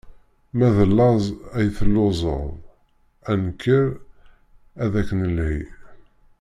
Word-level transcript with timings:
Ma 0.57 0.67
d 0.75 0.77
laẓ 0.97 1.25
ay 1.57 1.67
telluẓeḍ, 1.77 2.49
ad 3.31 3.37
nekker 3.45 3.83
ad 4.83 4.93
ak-nelhi. 5.01 5.55